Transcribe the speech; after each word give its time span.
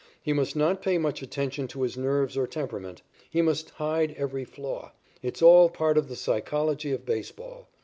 He 0.19 0.33
must 0.33 0.55
not 0.55 0.81
pay 0.81 0.97
much 0.97 1.21
attention 1.21 1.67
to 1.67 1.83
his 1.83 1.95
nerves 1.95 2.35
or 2.35 2.47
temperament. 2.47 3.03
He 3.29 3.43
must 3.43 3.69
hide 3.69 4.15
every 4.17 4.45
flaw. 4.45 4.93
It's 5.21 5.43
all 5.43 5.69
part 5.69 5.95
of 5.95 6.07
the 6.09 6.15
psychology 6.15 6.91
of 6.91 7.05
baseball. 7.05 7.67